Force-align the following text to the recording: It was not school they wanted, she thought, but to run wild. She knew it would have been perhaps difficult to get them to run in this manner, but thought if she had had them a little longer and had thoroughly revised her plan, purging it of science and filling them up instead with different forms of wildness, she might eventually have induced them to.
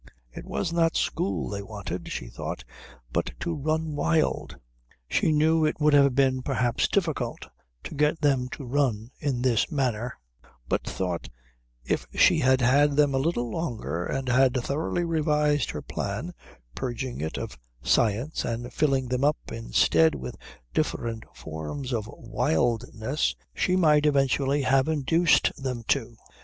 It 0.31 0.47
was 0.47 0.73
not 0.73 0.95
school 0.97 1.47
they 1.47 1.61
wanted, 1.61 2.11
she 2.11 2.25
thought, 2.25 2.63
but 3.13 3.33
to 3.41 3.53
run 3.53 3.95
wild. 3.95 4.57
She 5.07 5.31
knew 5.31 5.63
it 5.63 5.79
would 5.79 5.93
have 5.93 6.15
been 6.15 6.41
perhaps 6.41 6.87
difficult 6.87 7.45
to 7.83 7.93
get 7.93 8.19
them 8.19 8.49
to 8.53 8.65
run 8.65 9.11
in 9.19 9.43
this 9.43 9.71
manner, 9.71 10.17
but 10.67 10.83
thought 10.83 11.29
if 11.85 12.07
she 12.15 12.39
had 12.39 12.61
had 12.61 12.95
them 12.95 13.13
a 13.13 13.19
little 13.19 13.51
longer 13.51 14.03
and 14.07 14.27
had 14.27 14.55
thoroughly 14.55 15.03
revised 15.05 15.69
her 15.69 15.83
plan, 15.83 16.33
purging 16.73 17.21
it 17.21 17.37
of 17.37 17.59
science 17.83 18.43
and 18.43 18.73
filling 18.73 19.07
them 19.07 19.23
up 19.23 19.37
instead 19.51 20.15
with 20.15 20.35
different 20.73 21.25
forms 21.35 21.93
of 21.93 22.09
wildness, 22.11 23.35
she 23.53 23.75
might 23.75 24.07
eventually 24.07 24.63
have 24.63 24.87
induced 24.87 25.51
them 25.61 25.83
to. 25.89 26.15